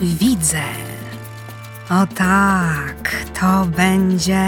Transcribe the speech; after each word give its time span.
Widzę. 0.00 0.62
O 1.90 2.06
tak, 2.06 3.24
to 3.40 3.66
będzie. 3.76 4.44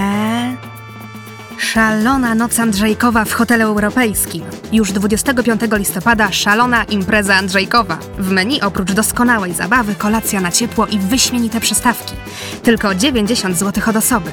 Szalona 1.62 2.34
Noc 2.34 2.58
Andrzejkowa 2.58 3.24
w 3.24 3.32
hotelu 3.32 3.64
europejskim. 3.64 4.42
Już 4.72 4.92
25 4.92 5.60
listopada 5.78 6.32
szalona 6.32 6.84
impreza 6.84 7.34
Andrzejkowa. 7.34 7.98
W 8.18 8.30
menu 8.30 8.62
oprócz 8.62 8.92
doskonałej 8.92 9.54
zabawy, 9.54 9.94
kolacja 9.94 10.40
na 10.40 10.52
ciepło 10.52 10.86
i 10.86 10.98
wyśmienite 10.98 11.60
przystawki. 11.60 12.14
Tylko 12.62 12.94
90 12.94 13.58
zł 13.58 13.84
od 13.90 13.96
osoby. 13.96 14.30